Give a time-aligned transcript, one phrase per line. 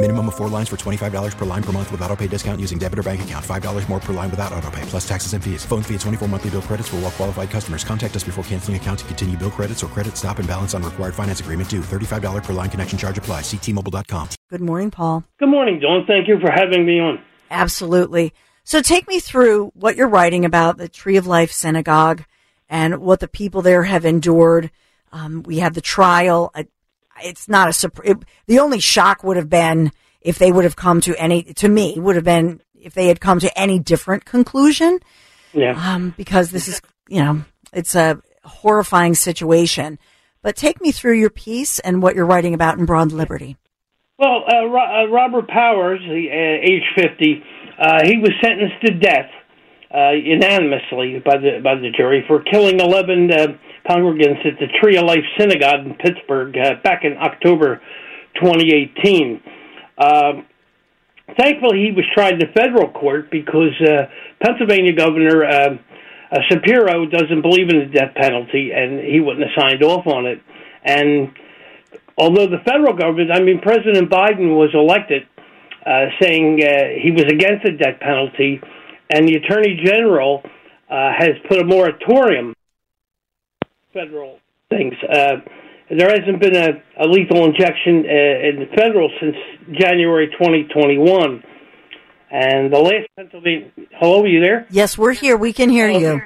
[0.00, 2.78] Minimum of four lines for $25 per line per month with auto pay discount using
[2.78, 3.44] debit or bank account.
[3.44, 5.64] $5 more per line without auto pay, plus taxes and fees.
[5.64, 7.82] Phone fee at 24 monthly bill credits for all well qualified customers.
[7.82, 10.84] Contact us before canceling account to continue bill credits or credit stop and balance on
[10.84, 11.80] required finance agreement due.
[11.80, 13.40] $35 per line connection charge apply.
[13.40, 14.28] Ctmobile.com.
[14.48, 15.24] Good morning, Paul.
[15.40, 16.04] Good morning, Dawn.
[16.06, 17.20] Thank you for having me on.
[17.50, 18.32] Absolutely.
[18.62, 22.22] So take me through what you're writing about the Tree of Life Synagogue
[22.68, 24.70] and what the people there have endured.
[25.10, 26.52] Um, we have the trial.
[27.22, 28.14] It's not a surprise.
[28.46, 31.94] The only shock would have been if they would have come to any, to me,
[31.96, 34.98] would have been if they had come to any different conclusion.
[35.52, 35.72] Yeah.
[35.76, 39.98] Um, because this is, you know, it's a horrifying situation.
[40.42, 43.56] But take me through your piece and what you're writing about in Broad Liberty.
[44.18, 47.42] Well, uh, uh, Robert Bowers, uh, age 50,
[47.80, 49.30] uh, he was sentenced to death
[49.94, 53.46] uh, unanimously by the by the jury for killing 11 uh,
[53.88, 57.80] congregants at the Tree of Life Synagogue in Pittsburgh uh, back in October
[58.34, 59.42] 2018.
[59.96, 60.46] Um,
[61.38, 64.08] thankfully, he was tried in the federal court because uh,
[64.44, 65.78] Pennsylvania Governor uh,
[66.30, 70.26] uh, Shapiro doesn't believe in the death penalty, and he wouldn't have signed off on
[70.26, 70.40] it.
[70.84, 71.32] And
[72.18, 75.26] although the federal government, I mean, President Biden was elected
[75.86, 78.60] uh, saying uh, he was against the death penalty,
[79.10, 80.42] and the Attorney General
[80.90, 82.54] uh, has put a moratorium
[83.92, 84.38] federal
[84.70, 84.94] things.
[85.10, 85.36] Uh,
[85.90, 89.36] there hasn't been a, a lethal injection uh, in the federal since
[89.78, 91.42] January 2021.
[92.30, 94.66] And the last Pennsylvania, hello, are you there?
[94.70, 95.36] Yes, we're here.
[95.36, 96.20] We can hear you.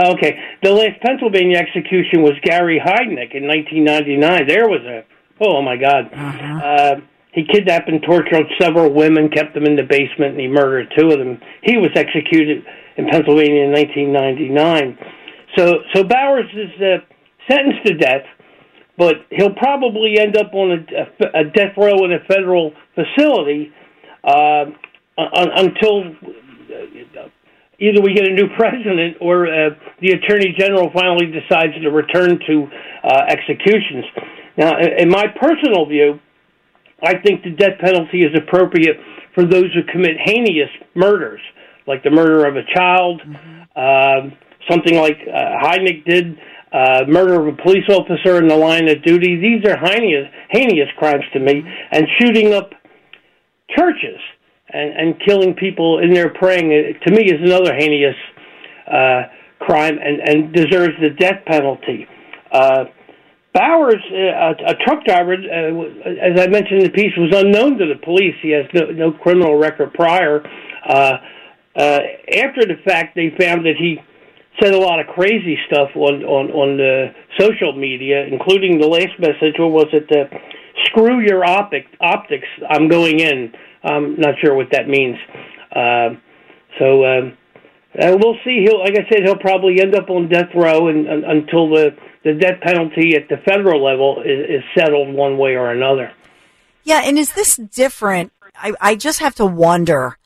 [0.00, 0.38] Okay.
[0.62, 4.46] The last Pennsylvania execution was Gary Heidnik in 1999.
[4.46, 5.04] There was a,
[5.40, 6.12] oh my God.
[6.12, 6.64] Uh-huh.
[6.64, 7.00] Uh,
[7.32, 11.08] he kidnapped and tortured several women, kept them in the basement, and he murdered two
[11.10, 11.40] of them.
[11.62, 12.64] He was executed
[12.96, 14.98] in Pennsylvania in 1999.
[15.56, 17.04] So, so Bowers is uh,
[17.50, 18.24] sentenced to death,
[18.96, 23.72] but he'll probably end up on a, a death row in a federal facility
[24.24, 24.64] uh,
[25.18, 27.28] un- until uh,
[27.78, 32.38] either we get a new president or uh, the attorney general finally decides to return
[32.46, 32.66] to
[33.04, 34.04] uh, executions.
[34.56, 36.18] Now, in my personal view,
[37.02, 38.96] I think the death penalty is appropriate
[39.34, 41.40] for those who commit heinous murders,
[41.86, 43.62] like the murder of a child, mm-hmm.
[43.76, 44.30] uh,
[44.68, 46.38] something like uh, Heidnik did,
[46.72, 49.36] uh, murder of a police officer in the line of duty.
[49.36, 52.72] These are heinous, heinous crimes to me, and shooting up
[53.76, 54.20] churches
[54.70, 58.16] and, and killing people in there praying, uh, to me, is another heinous
[58.90, 59.22] uh,
[59.60, 62.06] crime and, and deserves the death penalty.
[62.50, 62.84] Uh,
[63.54, 67.86] Bowers, uh, a, truck driver, uh, as I mentioned in the piece, was unknown to
[67.86, 68.34] the police.
[68.42, 70.42] He has no, no criminal record prior.
[70.86, 71.16] Uh,
[71.74, 71.98] uh,
[72.36, 73.98] after the fact, they found that he
[74.60, 79.18] said a lot of crazy stuff on on on the social media, including the last
[79.18, 79.54] message.
[79.58, 80.10] What was it?
[80.10, 80.36] Uh,
[80.86, 82.46] Screw your optic optics.
[82.68, 83.52] I'm going in.
[83.82, 85.16] I'm not sure what that means.
[85.74, 86.10] Uh,
[86.78, 87.36] so um,
[88.00, 88.64] uh, we'll see.
[88.66, 91.96] He'll, like I said, he'll probably end up on death row and, and, until the
[92.24, 96.12] the death penalty at the federal level is, is settled one way or another.
[96.84, 98.32] Yeah, and is this different?
[98.56, 100.16] I, I just have to wonder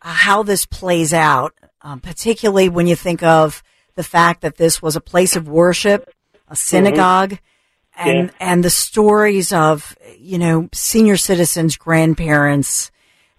[0.00, 3.62] how this plays out, um, particularly when you think of
[3.96, 6.08] the fact that this was a place of worship,
[6.48, 8.08] a synagogue, mm-hmm.
[8.08, 8.34] and Yeah.
[8.40, 12.90] and the stories of you know senior citizens, grandparents,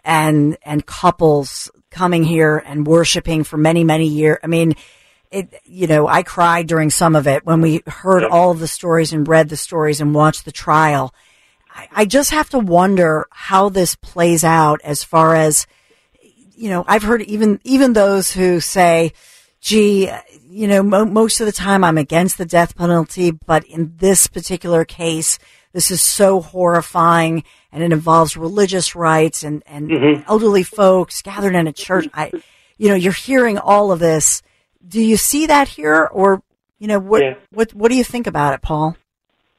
[0.03, 4.39] and and couples coming here and worshiping for many many years.
[4.43, 4.75] I mean,
[5.31, 8.67] it you know I cried during some of it when we heard all of the
[8.67, 11.13] stories and read the stories and watched the trial.
[11.69, 15.67] I, I just have to wonder how this plays out as far as
[16.55, 16.83] you know.
[16.87, 19.13] I've heard even even those who say,
[19.61, 20.09] "Gee."
[20.49, 24.25] You know, mo- most of the time I'm against the death penalty, but in this
[24.25, 25.37] particular case,
[25.71, 30.23] this is so horrifying and it involves religious rights and, and Mhm.
[30.27, 32.07] elderly folks gathered in a church.
[32.11, 32.31] I,
[32.77, 34.41] you know, you're hearing all of this.
[34.85, 36.41] Do you see that here or
[36.79, 37.21] You know what?
[37.23, 37.33] Yeah.
[37.51, 38.95] What What do you think about it, Paul?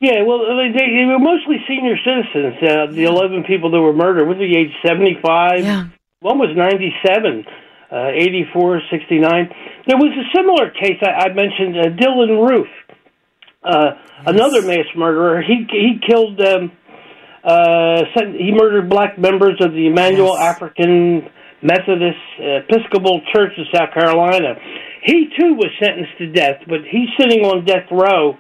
[0.00, 2.55] Yeah, well, they, they were mostly senior citizens.
[2.62, 5.65] Uh, the 11 people that were murdered, was the age 75?
[5.65, 5.88] Yeah.
[6.20, 7.44] One was 97,
[7.91, 9.49] uh, 84, 69.
[9.88, 12.69] There was a similar case I, I mentioned, uh, Dylann Roof,
[13.65, 13.91] uh,
[14.25, 15.43] another mass murderer.
[15.43, 16.70] He he killed, um,
[17.43, 18.03] uh,
[18.38, 20.55] he murdered black members of the Emanuel Yes.
[20.55, 21.29] African
[21.61, 24.55] Methodist Episcopal Church of South Carolina.
[25.02, 28.36] He too was sentenced to death, but he's sitting on death row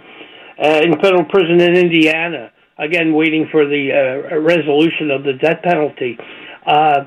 [0.62, 2.50] uh, in federal prison in Indiana.
[2.78, 6.16] Again, waiting for the uh, resolution of the death penalty.
[6.66, 7.06] Uh,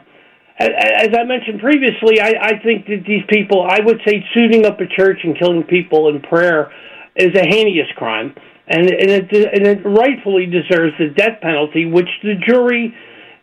[0.59, 4.79] as I mentioned previously, I, I think that these people, I would say, shooting up
[4.79, 6.71] a church and killing people in prayer
[7.15, 8.35] is a heinous crime,
[8.67, 12.93] and, and, it, and it rightfully deserves the death penalty, which the jury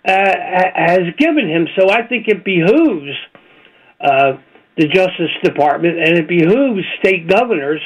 [0.07, 0.33] uh,
[0.75, 1.67] has given him.
[1.79, 3.17] So I think it behooves
[4.01, 4.39] uh,
[4.79, 7.81] the Justice Department and it behooves state governors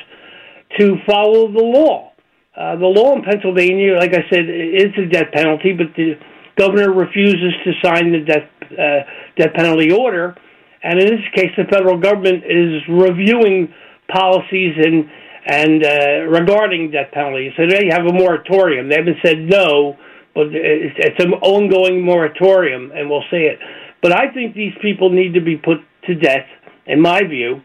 [0.79, 2.13] to follow the law.
[2.57, 6.15] Uh, the law in Pennsylvania, like I said, is the death penalty, but the
[6.57, 9.05] governor refuses to sign the death uh,
[9.37, 10.35] death penalty order,
[10.83, 13.73] and in this case, the federal government is reviewing
[14.09, 15.09] policies and
[15.47, 17.53] and uh, regarding death penalty.
[17.57, 18.89] So they have a moratorium.
[18.89, 19.97] They haven't said no,
[20.35, 23.59] but it's, it's an ongoing moratorium, and we'll say it.
[24.03, 26.47] But I think these people need to be put to death,
[26.87, 27.63] in my view,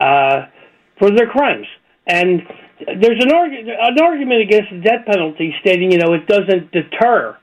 [0.00, 0.46] uh,
[0.98, 1.66] for their crimes.
[2.06, 2.42] And
[2.86, 7.36] there's an, argu- an argument against the death penalty, stating you know it doesn't deter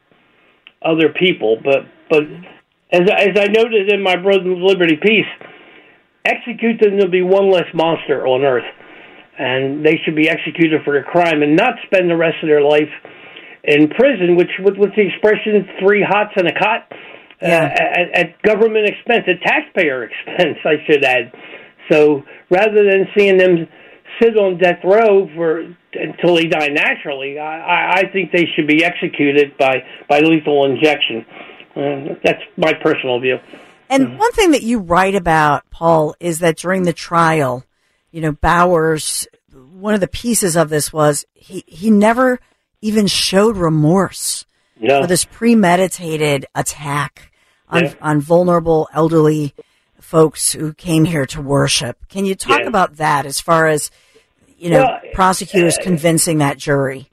[0.82, 2.24] other people, but but
[2.92, 5.30] as as I noted in my Broad and Liberty piece,
[6.26, 8.68] execute them to be one less monster on earth,
[9.38, 12.64] and they should be executed for their crime and not spend the rest of their
[12.64, 12.92] life
[13.64, 16.92] in prison, which with what's the expression three hots and a cot.
[17.42, 21.32] Uh, at, at government expense, at taxpayer expense, I should add.
[21.92, 23.68] So rather than seeing them
[24.22, 28.68] sit on death row for until they die naturally, I, I, I think they should
[28.68, 31.26] be executed by by lethal injection.
[31.76, 33.38] Uh, that's my personal view.
[33.90, 37.64] And one thing that you write about, Paul, is that during the trial,
[38.12, 42.40] you know, Bowers, one of the pieces of this was he, he never
[42.82, 44.46] even showed remorse
[44.80, 45.02] No.
[45.02, 47.32] for this premeditated attack
[47.70, 47.94] on, Yeah.
[48.02, 49.54] on vulnerable elderly
[50.00, 51.98] folks who came here to worship.
[52.10, 52.68] Can you talk Yeah.
[52.68, 53.92] about that as far as,
[54.58, 57.08] you know, Well, prosecutors convincing that jury?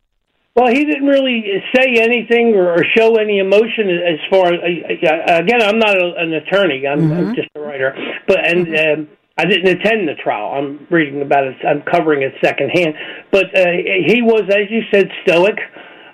[0.55, 5.61] Well, he didn't really say anything or, show any emotion as far as uh, again.
[5.61, 6.87] I'm not a, an attorney.
[6.87, 7.95] I'm, I'm just a writer,
[8.27, 10.55] but and um, I didn't attend the trial.
[10.57, 11.57] I'm reading about it.
[11.69, 12.95] I'm covering it secondhand.
[13.31, 13.67] But uh,
[14.07, 15.57] he was, as you said, stoic.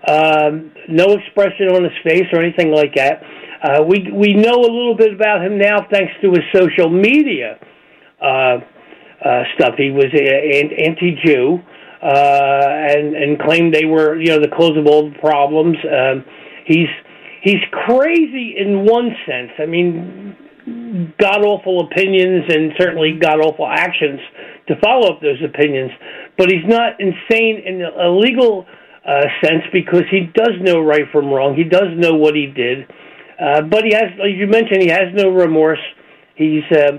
[0.07, 3.23] Um, no expression on his face or anything like that.
[3.63, 7.59] Uh, we we know a little bit about him now thanks to his social media
[8.21, 8.59] uh,
[9.25, 9.75] uh, stuff.
[9.79, 11.61] He was an anti-Jew
[12.03, 15.77] uh, and and claimed they were you know the cause of all the problems.
[15.87, 16.25] Um,
[16.67, 16.91] he's
[17.43, 19.53] he's crazy in one sense.
[19.61, 20.37] I mean,
[21.21, 24.19] god awful opinions and certainly god awful actions
[24.67, 25.93] to follow up those opinions.
[26.37, 28.67] But he's not insane in a legal
[29.07, 31.57] uh, sense because he does know right from wrong.
[31.57, 32.87] He does know what he did.
[33.41, 35.81] Uh, but he has, like you mentioned, he has no remorse.
[36.37, 36.99] He's uh,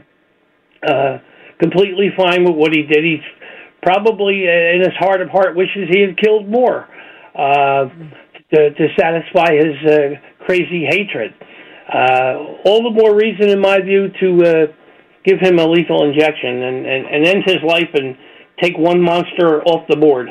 [0.86, 1.20] uh,
[1.60, 3.04] completely fine with what he did.
[3.04, 3.24] He's
[3.82, 6.88] probably, uh, in his heart of heart, wishes he had killed more
[7.36, 7.86] uh,
[8.54, 11.34] to, to satisfy his uh, crazy hatred.
[11.88, 14.66] Uh, all the more reason, in my view, to uh,
[15.26, 18.18] give him a lethal injection and, and, and end his life and
[18.62, 20.28] take one monster off the board.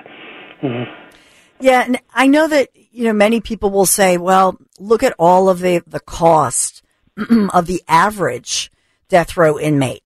[1.62, 5.48] Yeah, and I know that you know many people will say, "Well, look at all
[5.48, 6.82] of the the cost
[7.54, 8.70] of the average
[9.08, 10.02] death row inmate,"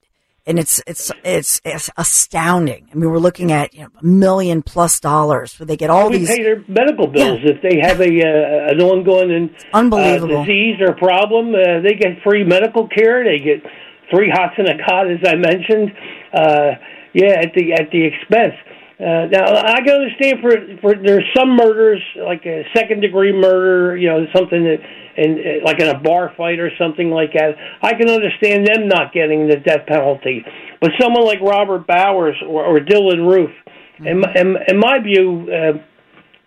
[0.46, 2.88] and it's it's it's, it's astounding.
[2.92, 6.10] I mean, we're looking at you know, a million plus dollars where they get all
[6.10, 6.28] we these.
[6.28, 10.38] pay their medical bills if they have a uh, an ongoing and Unbelievable.
[10.38, 11.54] uh, disease or problem.
[11.54, 13.24] Uh, they get free medical care.
[13.24, 13.62] They get
[14.10, 15.90] three hots in a cot, as I mentioned.
[16.34, 16.70] Uh,
[17.14, 18.54] yeah, at the at the expense.
[18.98, 23.94] Uh, now I can understand for for there's some murders like a second degree murder,
[23.96, 24.78] you know, something that
[25.18, 27.56] and like in a bar fight or something like that.
[27.82, 30.44] I can understand them not getting the death penalty,
[30.80, 33.50] but someone like Robert Bowers or, or Dylann Roof,
[33.98, 35.78] in, my- in, in my view, uh,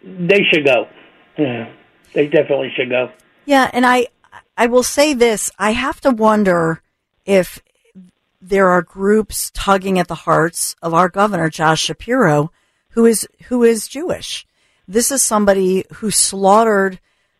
[0.03, 0.87] they should go.
[1.37, 1.71] Yeah,
[2.13, 3.11] they definitely should go.
[3.45, 4.07] Yeah, and I
[4.57, 6.81] I will say this: I have to wonder
[7.25, 7.59] if
[8.41, 12.51] there are groups tugging at the hearts of our governor Josh Shapiro,
[12.91, 14.45] who is who is Jewish.
[14.87, 16.99] This is somebody who slaughtered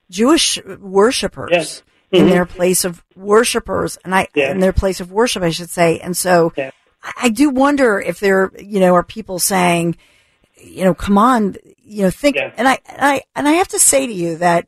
[0.10, 1.84] Jewish worshippers Yes.
[2.12, 2.29] in Mhm.
[2.29, 4.51] their place of worshipers, and I Yeah.
[4.51, 6.00] in their place of worship, I should say.
[6.00, 6.72] And so, Yeah.
[7.18, 9.96] I do wonder if there, you know, are people saying,
[10.62, 12.51] you know, come on, you know, think, Yeah.
[12.58, 14.68] and I, and I, and I have to say to you that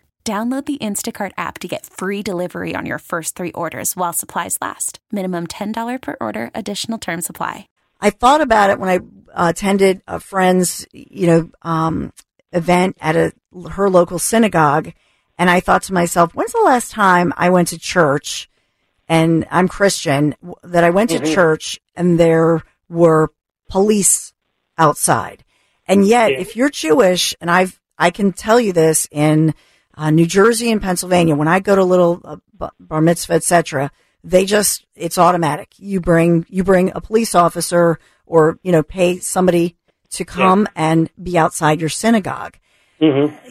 [0.23, 4.55] Download the Instacart app to get free delivery on your first three orders while supplies
[4.61, 4.99] last.
[5.11, 7.65] Minimum $10 per order, additional term supply.
[7.99, 8.97] I thought about it when I
[9.33, 12.13] uh, attended a friend's, you know, um,
[12.51, 13.33] event at a
[13.71, 14.91] her local synagogue,
[15.39, 18.47] and I thought to myself, when's the last time I went to church?
[19.07, 20.35] And I'm Christian.
[20.63, 23.31] That I went to church and there were
[23.69, 24.33] police
[24.77, 25.43] outside,
[25.87, 26.39] and yet Yeah.
[26.39, 29.53] if you're Jewish, and I've I can tell you this in
[29.95, 33.91] uh, New Jersey and Pennsylvania, when I go to little uh, bar mitzvah, etc.,
[34.23, 35.73] they just it's automatic.
[35.77, 39.75] You bring you bring a police officer or you know pay somebody
[40.11, 42.57] to come and be outside your synagogue.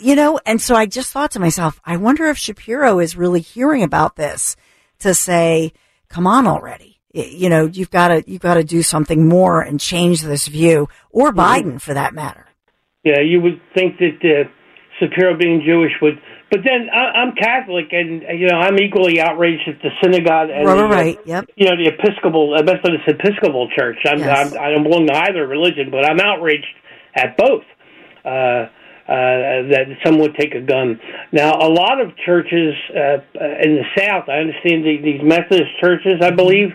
[0.00, 3.40] You know, and so I just thought to myself, I wonder if Shapiro is really
[3.40, 4.54] hearing about this
[5.00, 5.73] to say,
[6.09, 9.80] "Come on already." You know, you've got to you've got to do something more and
[9.80, 12.47] change this view, or Biden for that matter.
[13.02, 14.49] Yeah, you would think that uh,
[15.00, 19.69] Shapiro being Jewish would, but then I, I'm Catholic, and you know I'm equally outraged
[19.69, 21.50] at the synagogue and Right, the, right, yep.
[21.57, 23.99] you know the Episcopal Methodist Episcopal Church.
[24.04, 24.52] I'm, Yes.
[24.52, 26.66] I'm I don't belong to either religion, but I'm outraged
[27.14, 27.64] at both.
[28.25, 28.69] Uh,
[29.11, 31.00] uh, that someone would take a gun.
[31.33, 35.71] Now, a lot of churches uh, uh, in the South, I understand the, these Methodist
[35.80, 36.69] churches, I believe,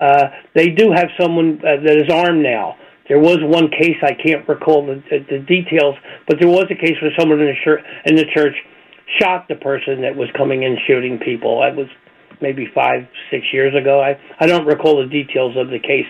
[0.00, 2.76] uh, they do have someone uh, that is armed now.
[3.08, 5.96] There was one case I can't recall the, the, the details,
[6.28, 8.54] but there was a case where someone in the church in the church
[9.20, 11.60] shot the person that was coming in shooting people.
[11.60, 11.88] That was
[12.40, 14.00] maybe five, six years ago.
[14.00, 16.06] I I don't recall the details of the case.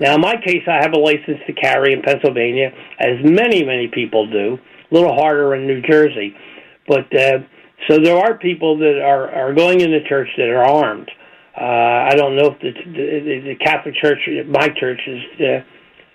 [0.00, 3.88] Now, in my case, I have a license to carry in Pennsylvania, as many many
[3.88, 4.58] people do.
[4.90, 6.36] A little harder in New Jersey,
[6.86, 7.38] but uh,
[7.88, 11.10] so there are people that are are going into church that are armed.
[11.58, 15.60] Uh, I don't know if the, the, the Catholic Church, my church, is uh,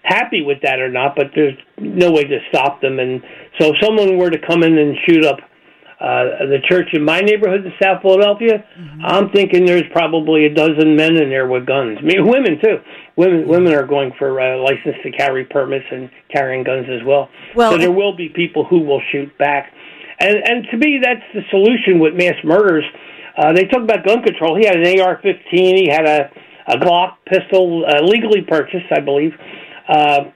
[0.08, 3.00] happy with that or not, but there's no way to stop them.
[3.00, 3.22] And
[3.60, 5.40] so, if someone were to come in and shoot up
[6.00, 8.64] uh, the church in my neighborhood in South Philadelphia,
[9.04, 11.98] I'm thinking there's probably a dozen men in there with guns.
[12.00, 12.78] I mean, women too.
[13.16, 17.30] Women women are going for uh, license to carry permits and carrying guns as well.
[17.56, 19.74] Well, so there will be people who will shoot back.
[20.20, 22.86] And and to me, that's the solution with mass murders.
[23.38, 24.58] Uh, they talk about gun control.
[24.58, 25.42] He had an AR-15.
[25.52, 26.32] He had a
[26.68, 29.32] a Glock pistol, uh, legally purchased, I believe.
[29.88, 30.32] Uh,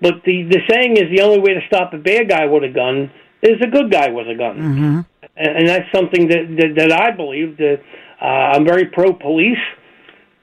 [0.00, 2.68] but the the saying is the only way to stop a bad guy with a
[2.68, 3.10] gun
[3.42, 5.00] is a good guy with a gun, mm-hmm.
[5.36, 7.56] and, and that's something that that, that I believe.
[7.56, 7.80] That
[8.20, 9.58] uh, I'm very pro police,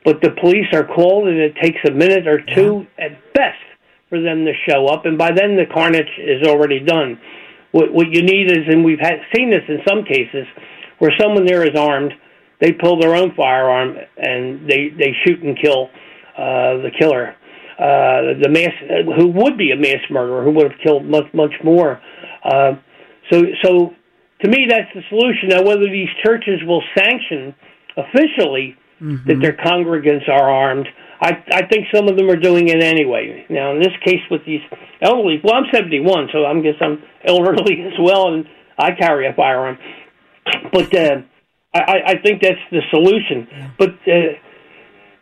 [0.03, 3.59] but the police are called, and it takes a minute or two at best
[4.09, 7.19] for them to show up, and by then the carnage is already done.
[7.71, 10.47] What what you need is, and we've had seen this in some cases,
[10.99, 12.13] where someone there is armed,
[12.59, 15.89] they pull their own firearm and they they shoot and kill
[16.37, 17.35] uh, the killer
[17.77, 18.71] uh, the mass
[19.17, 22.01] who would be a mass murderer who would have killed much much more.
[22.43, 22.75] Uh,
[23.29, 23.93] so so
[24.41, 25.49] to me that's the solution.
[25.49, 27.53] Now whether these churches will sanction
[27.97, 28.77] officially
[29.27, 30.87] that their congregants are armed,
[31.19, 33.45] I I think some of them are doing it anyway.
[33.49, 34.61] Now in this case with these
[35.01, 38.45] elderly, well I'm 71, so I'm guess I'm elderly as well, and
[38.77, 39.77] I carry a firearm.
[40.71, 41.21] But uh,
[41.73, 43.47] I I I think that's the solution.
[43.77, 44.39] But uh,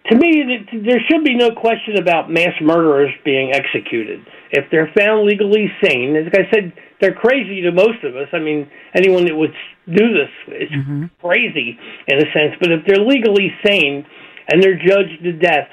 [0.08, 4.20] to me, there should be no question about mass murderers being executed.
[4.52, 8.28] If they're found legally sane, as I said, they're crazy to most of us.
[8.34, 9.54] I mean, anyone that would
[9.88, 11.06] do this is mm-hmm.
[11.22, 12.56] crazy in a sense.
[12.60, 14.06] But if they're legally sane
[14.50, 15.70] and they're judged to death,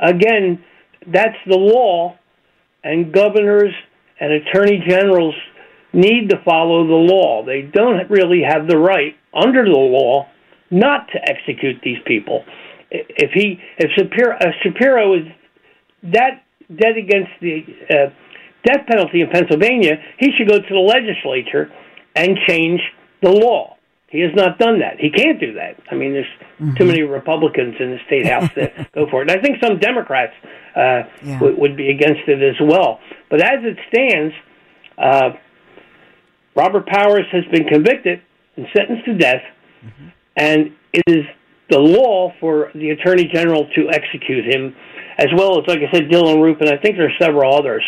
[0.00, 0.64] again,
[1.06, 2.18] that's the law,
[2.84, 3.74] and governors
[4.20, 5.34] and attorney generals
[5.92, 7.44] need to follow the law.
[7.44, 10.28] They don't really have the right under the law
[10.70, 12.44] not to execute these people.
[12.90, 15.26] If he, if Shapiro, uh, Shapiro is
[16.04, 18.10] that dead against the uh,
[18.64, 21.72] death penalty in Pennsylvania, he should go to the legislature
[22.14, 22.80] and change
[23.22, 23.76] the law.
[24.08, 24.98] He has not done that.
[25.00, 25.76] He can't do that.
[25.90, 29.30] I mean, there's too many Republicans in the state house that go for it.
[29.30, 30.32] And I think some Democrats
[30.76, 31.40] uh, Yeah.
[31.40, 33.00] would, would be against it as well.
[33.28, 34.32] But as it stands,
[34.96, 35.30] uh,
[36.54, 38.22] Robert Bowers has been convicted
[38.56, 39.42] and sentenced to death,
[40.36, 41.24] and it is
[41.70, 44.74] the law for the attorney general to execute him,
[45.18, 47.82] as well as, like I said, Dylann Roof, and I think there's several others.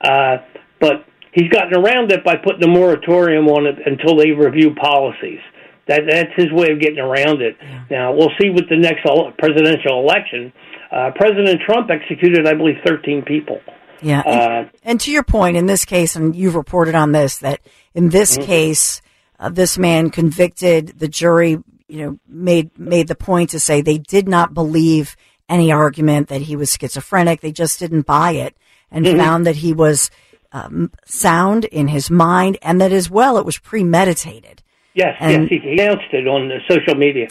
[0.00, 0.38] Uh,
[0.80, 5.40] but he's gotten around it by putting a moratorium on it until they review policies.
[5.88, 7.56] That that's his way of getting around it.
[7.60, 7.84] Yeah.
[7.90, 9.02] Now we'll see with the next
[9.38, 10.52] presidential election.
[10.92, 13.60] Uh, President Trump executed, I believe, 13 people.
[14.02, 17.38] Yeah, and, uh, and, to your point, in this case, and you've reported on this,
[17.38, 17.60] that
[17.94, 18.46] in this mm-hmm.
[18.46, 19.02] case,
[19.38, 21.58] uh, this man convicted the jury.
[21.90, 25.16] You know, made made the point to say they did not believe
[25.48, 27.40] any argument that he was schizophrenic.
[27.40, 28.56] They just didn't buy it,
[28.90, 29.18] and mm-hmm.
[29.18, 30.10] found that he was
[30.52, 34.62] um, sound in his mind, and that as well it was premeditated.
[34.94, 37.28] Yes, and, yes, he announced it on the social media.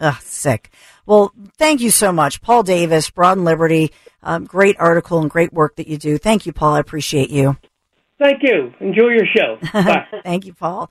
[0.00, 0.70] Ugh, sick.
[1.06, 3.92] Well, thank you so much, Paul Davis, Broad and Liberty.
[4.22, 6.16] Um, great article and great work that you do.
[6.16, 6.74] Thank you, Paul.
[6.74, 7.56] I appreciate you.
[8.18, 8.72] Thank you.
[8.80, 9.58] Enjoy your show.
[9.72, 10.06] Bye.
[10.22, 10.90] thank you, Paul.